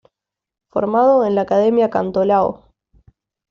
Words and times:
Formado 0.71 1.25
en 1.25 1.35
la 1.35 1.41
Academia 1.43 1.91
Cantolao. 1.91 2.69